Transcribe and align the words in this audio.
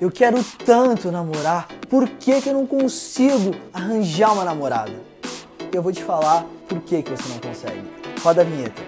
eu 0.00 0.10
quero 0.10 0.42
tanto 0.64 1.12
namorar, 1.12 1.68
por 1.90 2.08
que, 2.08 2.40
que 2.40 2.48
eu 2.48 2.54
não 2.54 2.66
consigo 2.66 3.54
arranjar 3.70 4.32
uma 4.32 4.44
namorada? 4.44 4.94
Eu 5.70 5.82
vou 5.82 5.92
te 5.92 6.02
falar 6.02 6.46
por 6.66 6.80
que, 6.80 7.02
que 7.02 7.10
você 7.10 7.28
não 7.28 7.38
consegue. 7.38 7.82
Roda 8.22 8.40
a 8.40 8.44
vinheta. 8.44 8.80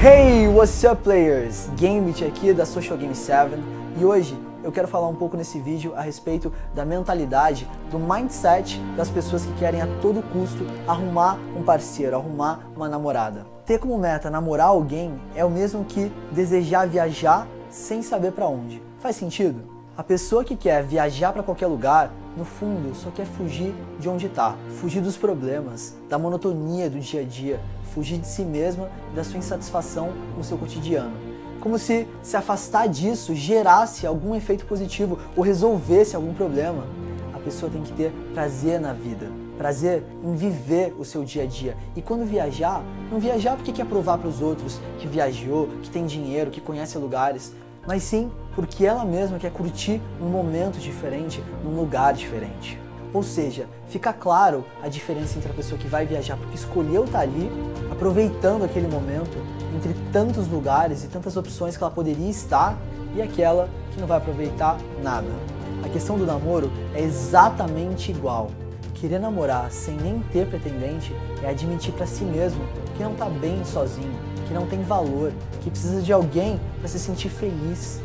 Hey, 0.00 0.46
what's 0.46 0.84
up 0.84 1.02
players? 1.02 1.68
Gambit 1.80 2.24
aqui 2.24 2.52
da 2.52 2.64
Social 2.64 2.96
Game 2.96 3.14
7 3.14 3.54
e 3.98 4.04
hoje 4.04 4.38
eu 4.64 4.72
quero 4.72 4.88
falar 4.88 5.06
um 5.08 5.14
pouco 5.14 5.36
nesse 5.36 5.60
vídeo 5.60 5.92
a 5.94 6.00
respeito 6.00 6.50
da 6.74 6.86
mentalidade, 6.86 7.68
do 7.90 7.98
mindset 7.98 8.80
das 8.96 9.10
pessoas 9.10 9.44
que 9.44 9.52
querem 9.58 9.82
a 9.82 9.86
todo 10.00 10.22
custo 10.32 10.64
arrumar 10.88 11.38
um 11.54 11.62
parceiro, 11.62 12.16
arrumar 12.16 12.60
uma 12.74 12.88
namorada. 12.88 13.46
Ter 13.66 13.78
como 13.78 13.98
meta 13.98 14.30
namorar 14.30 14.68
alguém 14.68 15.20
é 15.36 15.44
o 15.44 15.50
mesmo 15.50 15.84
que 15.84 16.10
desejar 16.32 16.88
viajar 16.88 17.46
sem 17.68 18.02
saber 18.02 18.32
para 18.32 18.46
onde. 18.46 18.82
Faz 19.00 19.16
sentido? 19.16 19.74
A 19.96 20.02
pessoa 20.02 20.42
que 20.42 20.56
quer 20.56 20.82
viajar 20.82 21.32
para 21.32 21.42
qualquer 21.42 21.66
lugar, 21.66 22.10
no 22.34 22.44
fundo, 22.44 22.94
só 22.94 23.10
quer 23.10 23.26
fugir 23.26 23.74
de 24.00 24.08
onde 24.08 24.26
está, 24.26 24.56
fugir 24.80 25.00
dos 25.00 25.16
problemas, 25.16 25.94
da 26.08 26.18
monotonia 26.18 26.88
do 26.88 26.98
dia 26.98 27.20
a 27.20 27.24
dia, 27.24 27.60
fugir 27.94 28.18
de 28.18 28.26
si 28.26 28.42
mesma 28.42 28.88
e 29.12 29.14
da 29.14 29.22
sua 29.22 29.38
insatisfação 29.38 30.12
com 30.34 30.40
o 30.40 30.44
seu 30.44 30.56
cotidiano 30.56 31.33
como 31.64 31.78
se 31.78 32.06
se 32.22 32.36
afastar 32.36 32.86
disso 32.86 33.34
gerasse 33.34 34.06
algum 34.06 34.34
efeito 34.34 34.66
positivo 34.66 35.18
ou 35.34 35.42
resolvesse 35.42 36.14
algum 36.14 36.34
problema. 36.34 36.84
A 37.32 37.38
pessoa 37.38 37.72
tem 37.72 37.82
que 37.82 37.92
ter 37.92 38.12
prazer 38.34 38.78
na 38.78 38.92
vida, 38.92 39.30
prazer 39.56 40.04
em 40.22 40.36
viver 40.36 40.94
o 40.98 41.06
seu 41.06 41.24
dia 41.24 41.44
a 41.44 41.46
dia. 41.46 41.74
E 41.96 42.02
quando 42.02 42.26
viajar, 42.26 42.84
não 43.10 43.18
viajar 43.18 43.56
porque 43.56 43.72
quer 43.72 43.86
provar 43.86 44.18
para 44.18 44.28
os 44.28 44.42
outros 44.42 44.78
que 44.98 45.06
viajou, 45.06 45.70
que 45.82 45.88
tem 45.88 46.04
dinheiro, 46.04 46.50
que 46.50 46.60
conhece 46.60 46.98
lugares, 46.98 47.54
mas 47.86 48.02
sim 48.02 48.30
porque 48.54 48.84
ela 48.84 49.04
mesma 49.06 49.38
quer 49.38 49.50
curtir 49.50 50.02
um 50.20 50.26
momento 50.26 50.78
diferente, 50.78 51.42
num 51.64 51.74
lugar 51.74 52.12
diferente. 52.12 52.78
Ou 53.10 53.22
seja, 53.22 53.66
fica 53.88 54.12
claro 54.12 54.66
a 54.82 54.88
diferença 54.88 55.38
entre 55.38 55.50
a 55.50 55.54
pessoa 55.54 55.78
que 55.78 55.88
vai 55.88 56.04
viajar 56.04 56.36
porque 56.36 56.56
escolheu 56.56 57.04
estar 57.04 57.20
ali, 57.20 57.50
aproveitando 57.90 58.64
aquele 58.64 58.88
momento, 58.88 59.38
entre 59.74 59.94
tantos 60.12 60.48
lugares 60.48 61.04
e 61.04 61.08
tantas 61.08 61.36
opções 61.36 61.76
que 61.76 61.82
ela 61.82 61.92
poderia 61.92 62.30
estar, 62.30 62.78
e 63.14 63.22
aquela 63.22 63.68
que 63.92 64.00
não 64.00 64.06
vai 64.06 64.18
aproveitar 64.18 64.78
nada. 65.02 65.28
A 65.84 65.88
questão 65.88 66.16
do 66.16 66.26
namoro 66.26 66.70
é 66.94 67.02
exatamente 67.02 68.10
igual. 68.10 68.50
Querer 68.94 69.18
namorar 69.18 69.70
sem 69.70 69.96
nem 69.96 70.20
ter 70.32 70.46
pretendente 70.48 71.14
é 71.42 71.50
admitir 71.50 71.92
para 71.92 72.06
si 72.06 72.24
mesmo 72.24 72.60
que 72.96 73.02
não 73.02 73.12
está 73.12 73.26
bem 73.26 73.64
sozinho, 73.64 74.14
que 74.46 74.54
não 74.54 74.66
tem 74.66 74.82
valor, 74.82 75.32
que 75.60 75.70
precisa 75.70 76.00
de 76.00 76.12
alguém 76.12 76.58
para 76.78 76.88
se 76.88 76.98
sentir 76.98 77.28
feliz, 77.28 78.00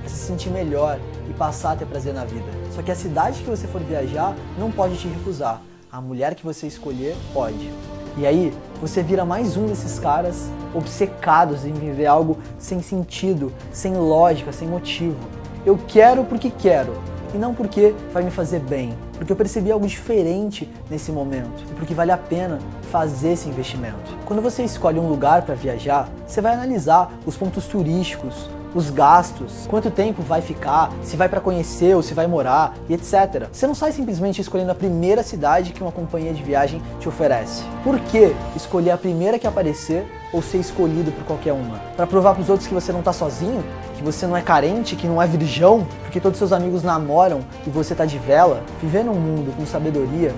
para 0.00 0.08
se 0.08 0.16
sentir 0.16 0.50
melhor 0.50 0.98
e 1.28 1.32
passar 1.34 1.72
a 1.72 1.76
ter 1.76 1.86
prazer 1.86 2.12
na 2.14 2.24
vida. 2.24 2.46
Só 2.74 2.82
que 2.82 2.90
a 2.90 2.96
cidade 2.96 3.42
que 3.42 3.50
você 3.50 3.66
for 3.66 3.80
viajar 3.80 4.34
não 4.58 4.70
pode 4.70 4.96
te 4.96 5.08
recusar. 5.08 5.62
A 5.92 6.00
mulher 6.00 6.34
que 6.34 6.44
você 6.44 6.66
escolher 6.66 7.16
pode. 7.32 7.70
E 8.16 8.26
aí, 8.26 8.52
você 8.80 9.02
vira 9.02 9.24
mais 9.24 9.56
um 9.56 9.66
desses 9.66 9.98
caras 9.98 10.48
obcecados 10.74 11.66
em 11.66 11.72
viver 11.72 12.06
algo 12.06 12.38
sem 12.58 12.80
sentido, 12.80 13.52
sem 13.70 13.94
lógica, 13.94 14.52
sem 14.52 14.66
motivo. 14.66 15.18
Eu 15.66 15.78
quero 15.86 16.24
porque 16.24 16.50
quero 16.50 16.94
e 17.34 17.38
não 17.38 17.54
porque 17.54 17.94
vai 18.12 18.22
me 18.22 18.30
fazer 18.30 18.60
bem, 18.60 18.96
porque 19.12 19.30
eu 19.30 19.36
percebi 19.36 19.70
algo 19.70 19.86
diferente 19.86 20.68
nesse 20.88 21.12
momento 21.12 21.62
e 21.70 21.74
porque 21.74 21.94
vale 21.94 22.10
a 22.10 22.16
pena 22.16 22.58
fazer 22.90 23.32
esse 23.32 23.48
investimento. 23.48 24.16
Quando 24.24 24.40
você 24.40 24.64
escolhe 24.64 24.98
um 24.98 25.08
lugar 25.08 25.42
para 25.42 25.54
viajar, 25.54 26.08
você 26.26 26.40
vai 26.40 26.54
analisar 26.54 27.12
os 27.26 27.36
pontos 27.36 27.66
turísticos, 27.66 28.48
os 28.74 28.90
gastos, 28.90 29.66
quanto 29.68 29.90
tempo 29.90 30.22
vai 30.22 30.40
ficar, 30.40 30.92
se 31.02 31.16
vai 31.16 31.28
para 31.28 31.40
conhecer 31.40 31.94
ou 31.94 32.02
se 32.02 32.14
vai 32.14 32.26
morar 32.26 32.74
e 32.88 32.94
etc. 32.94 33.48
Você 33.52 33.66
não 33.66 33.74
sai 33.74 33.92
simplesmente 33.92 34.40
escolhendo 34.40 34.70
a 34.70 34.74
primeira 34.74 35.22
cidade 35.22 35.72
que 35.72 35.82
uma 35.82 35.92
companhia 35.92 36.32
de 36.32 36.42
viagem 36.42 36.80
te 36.98 37.08
oferece. 37.08 37.62
Por 37.82 37.98
que 37.98 38.34
escolher 38.54 38.92
a 38.92 38.98
primeira 38.98 39.38
que 39.38 39.46
aparecer 39.46 40.06
ou 40.32 40.40
ser 40.40 40.58
escolhido 40.58 41.10
por 41.12 41.24
qualquer 41.24 41.52
uma? 41.52 41.78
Para 41.96 42.06
provar 42.06 42.34
para 42.34 42.42
os 42.42 42.48
outros 42.48 42.68
que 42.68 42.74
você 42.74 42.92
não 42.92 43.02
tá 43.02 43.12
sozinho, 43.12 43.64
que 43.96 44.02
você 44.02 44.26
não 44.26 44.36
é 44.36 44.42
carente, 44.42 44.96
que 44.96 45.06
não 45.06 45.20
é 45.20 45.26
virgão, 45.26 45.86
porque 46.02 46.20
todos 46.20 46.38
seus 46.38 46.52
amigos 46.52 46.82
namoram 46.82 47.40
e 47.66 47.70
você 47.70 47.94
tá 47.94 48.04
de 48.04 48.18
vela? 48.18 48.62
Viver 48.80 49.04
num 49.04 49.14
mundo 49.14 49.54
com 49.56 49.66
sabedoria 49.66 50.34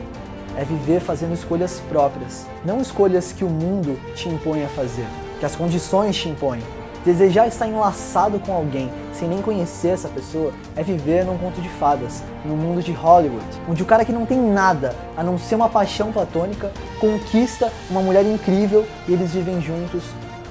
é 0.57 0.65
viver 0.65 1.01
fazendo 1.01 1.33
escolhas 1.33 1.81
próprias, 1.89 2.47
não 2.65 2.81
escolhas 2.81 3.33
que 3.33 3.45
o 3.45 3.49
mundo 3.49 3.99
te 4.15 4.29
impõe 4.29 4.65
a 4.65 4.69
fazer, 4.69 5.07
que 5.41 5.47
as 5.47 5.57
condições 5.57 6.17
te 6.17 6.29
impõem. 6.29 6.61
Desejar 7.05 7.49
estar 7.49 7.67
enlaçado 7.67 8.39
com 8.39 8.53
alguém 8.53 8.89
sem 9.13 9.29
nem 9.29 9.43
conhecer 9.43 9.89
essa 9.89 10.09
pessoa 10.09 10.53
é 10.77 10.85
viver 10.85 11.25
num 11.25 11.37
conto 11.37 11.61
de 11.61 11.69
fadas, 11.69 12.23
num 12.45 12.57
mundo 12.57 12.81
de 12.81 12.93
Hollywood, 12.93 13.45
onde 13.69 13.83
o 13.83 13.87
cara 13.87 14.05
que 14.05 14.13
não 14.13 14.25
tem 14.25 14.39
nada 14.39 14.95
a 15.17 15.23
não 15.23 15.37
ser 15.37 15.57
uma 15.57 15.69
paixão 15.69 16.13
platônica 16.13 16.71
conquista 17.01 17.73
uma 17.91 18.01
mulher 18.01 18.25
incrível 18.25 18.87
e 19.09 19.13
eles 19.13 19.33
vivem 19.33 19.61
juntos 19.61 20.05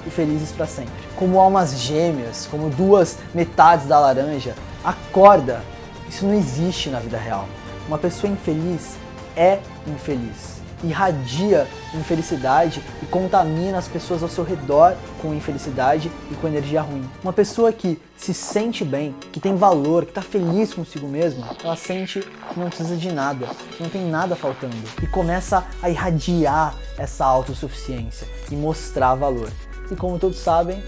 e 0.06 0.10
felizes 0.10 0.52
para 0.52 0.66
sempre. 0.66 0.92
Como 1.16 1.40
almas 1.40 1.78
gêmeas, 1.80 2.46
como 2.50 2.68
duas 2.68 3.16
metades 3.34 3.86
da 3.86 3.98
laranja. 3.98 4.54
Acorda! 4.84 5.62
Isso 6.08 6.26
não 6.26 6.34
existe 6.34 6.90
na 6.90 6.98
vida 6.98 7.16
real. 7.16 7.48
Uma 7.88 7.96
pessoa 7.96 8.30
infeliz 8.30 8.96
é 9.34 9.58
infeliz 9.86 10.61
irradia 10.82 11.66
infelicidade 11.94 12.82
e 13.02 13.06
contamina 13.06 13.78
as 13.78 13.88
pessoas 13.88 14.22
ao 14.22 14.28
seu 14.28 14.44
redor 14.44 14.96
com 15.20 15.34
infelicidade 15.34 16.10
e 16.30 16.34
com 16.34 16.48
energia 16.48 16.80
ruim. 16.80 17.08
Uma 17.22 17.32
pessoa 17.32 17.72
que 17.72 18.00
se 18.16 18.32
sente 18.32 18.84
bem, 18.84 19.14
que 19.32 19.40
tem 19.40 19.56
valor, 19.56 20.04
que 20.04 20.10
está 20.10 20.22
feliz 20.22 20.72
consigo 20.74 21.06
mesma, 21.06 21.56
ela 21.62 21.76
sente 21.76 22.20
que 22.20 22.58
não 22.58 22.68
precisa 22.68 22.96
de 22.96 23.10
nada, 23.12 23.46
que 23.76 23.82
não 23.82 23.90
tem 23.90 24.04
nada 24.04 24.36
faltando 24.36 24.76
e 25.02 25.06
começa 25.06 25.64
a 25.82 25.90
irradiar 25.90 26.74
essa 26.96 27.24
autossuficiência 27.24 28.26
e 28.50 28.56
mostrar 28.56 29.14
valor. 29.14 29.50
E 29.90 29.96
como 29.96 30.18
todos 30.18 30.38
sabem, 30.38 30.82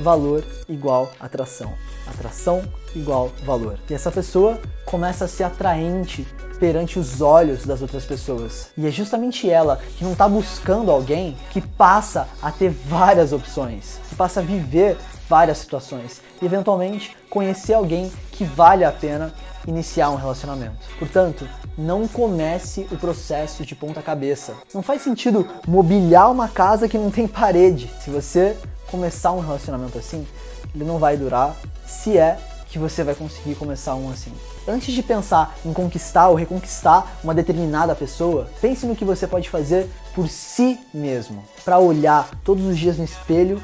valor 0.00 0.44
igual 0.68 1.10
atração. 1.20 1.74
Atração 2.06 2.62
igual 2.94 3.30
valor. 3.44 3.78
E 3.88 3.94
essa 3.94 4.10
pessoa 4.10 4.58
começa 4.84 5.26
a 5.26 5.28
ser 5.28 5.44
atraente 5.44 6.26
perante 6.58 6.98
os 6.98 7.20
olhos 7.20 7.64
das 7.64 7.82
outras 7.82 8.04
pessoas. 8.04 8.68
E 8.76 8.86
é 8.86 8.90
justamente 8.90 9.48
ela 9.48 9.80
que 9.96 10.04
não 10.04 10.12
está 10.12 10.28
buscando 10.28 10.90
alguém 10.90 11.36
que 11.50 11.60
passa 11.60 12.28
a 12.42 12.50
ter 12.50 12.70
várias 12.70 13.32
opções, 13.32 13.98
que 14.08 14.14
passa 14.14 14.40
a 14.40 14.42
viver 14.42 14.96
várias 15.28 15.58
situações 15.58 16.20
e 16.40 16.46
eventualmente 16.46 17.16
conhecer 17.28 17.74
alguém 17.74 18.10
que 18.32 18.44
vale 18.44 18.84
a 18.84 18.92
pena 18.92 19.32
iniciar 19.66 20.10
um 20.10 20.16
relacionamento. 20.16 20.78
Portanto, 20.98 21.46
não 21.76 22.08
comece 22.08 22.86
o 22.90 22.96
processo 22.96 23.64
de 23.64 23.74
ponta 23.74 24.00
cabeça. 24.00 24.54
Não 24.72 24.82
faz 24.82 25.02
sentido 25.02 25.46
mobiliar 25.66 26.30
uma 26.30 26.48
casa 26.48 26.88
que 26.88 26.96
não 26.96 27.10
tem 27.10 27.28
parede. 27.28 27.90
Se 28.00 28.10
você 28.10 28.56
começar 28.90 29.32
um 29.32 29.40
relacionamento 29.40 29.98
assim, 29.98 30.26
ele 30.74 30.84
não 30.84 30.98
vai 30.98 31.16
durar 31.16 31.54
se 31.86 32.16
é 32.16 32.38
que 32.68 32.78
você 32.78 33.02
vai 33.02 33.14
conseguir 33.14 33.54
começar 33.54 33.94
um 33.94 34.10
assim. 34.10 34.32
Antes 34.66 34.94
de 34.94 35.02
pensar 35.02 35.56
em 35.64 35.72
conquistar 35.72 36.28
ou 36.28 36.34
reconquistar 36.34 37.18
uma 37.24 37.34
determinada 37.34 37.94
pessoa, 37.94 38.48
pense 38.60 38.86
no 38.86 38.94
que 38.94 39.04
você 39.04 39.26
pode 39.26 39.48
fazer 39.48 39.88
por 40.14 40.28
si 40.28 40.78
mesmo, 40.92 41.44
para 41.64 41.78
olhar 41.78 42.30
todos 42.44 42.64
os 42.64 42.78
dias 42.78 42.98
no 42.98 43.04
espelho 43.04 43.62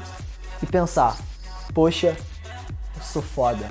e 0.61 0.65
pensar: 0.65 1.17
poxa, 1.73 2.15
eu 2.95 3.01
sou 3.01 3.21
foda. 3.21 3.69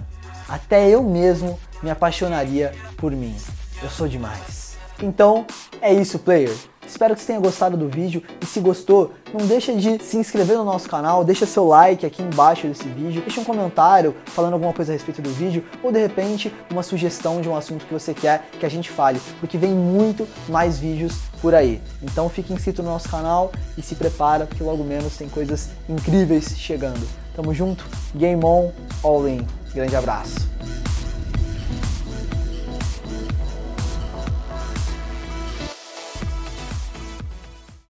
Até 0.48 0.88
eu 0.88 1.02
mesmo 1.02 1.58
me 1.82 1.90
apaixonaria 1.90 2.72
por 2.96 3.12
mim. 3.12 3.34
Eu 3.82 3.90
sou 3.90 4.06
demais. 4.06 4.76
Então, 5.02 5.46
é 5.80 5.92
isso, 5.92 6.18
player. 6.18 6.54
Espero 6.86 7.14
que 7.14 7.20
você 7.20 7.28
tenha 7.28 7.40
gostado 7.40 7.76
do 7.76 7.88
vídeo 7.88 8.22
e 8.40 8.46
se 8.46 8.60
gostou, 8.60 9.12
não 9.32 9.46
deixa 9.46 9.72
de 9.74 10.02
se 10.02 10.16
inscrever 10.16 10.56
no 10.56 10.64
nosso 10.64 10.88
canal, 10.88 11.24
deixa 11.24 11.46
seu 11.46 11.66
like 11.66 12.04
aqui 12.04 12.22
embaixo 12.22 12.66
desse 12.66 12.86
vídeo, 12.88 13.22
deixa 13.22 13.40
um 13.40 13.44
comentário 13.44 14.14
falando 14.26 14.54
alguma 14.54 14.72
coisa 14.72 14.92
a 14.92 14.94
respeito 14.94 15.20
do 15.20 15.30
vídeo 15.30 15.64
ou 15.82 15.90
de 15.90 15.98
repente 15.98 16.52
uma 16.70 16.82
sugestão 16.82 17.40
de 17.40 17.48
um 17.48 17.56
assunto 17.56 17.86
que 17.86 17.92
você 17.92 18.14
quer 18.14 18.44
que 18.58 18.66
a 18.66 18.68
gente 18.68 18.90
fale, 18.90 19.20
porque 19.40 19.58
vem 19.58 19.70
muito 19.70 20.26
mais 20.48 20.78
vídeos 20.78 21.14
por 21.40 21.54
aí. 21.54 21.80
Então 22.02 22.28
fique 22.28 22.52
inscrito 22.52 22.82
no 22.82 22.90
nosso 22.90 23.08
canal 23.08 23.52
e 23.76 23.82
se 23.82 23.94
prepara 23.94 24.46
porque 24.46 24.62
logo 24.62 24.84
menos 24.84 25.16
tem 25.16 25.28
coisas 25.28 25.70
incríveis 25.88 26.56
chegando. 26.56 27.06
Tamo 27.34 27.52
junto, 27.52 27.84
game 28.14 28.44
on, 28.44 28.70
all 29.02 29.26
in. 29.28 29.44
Grande 29.74 29.96
abraço. 29.96 30.53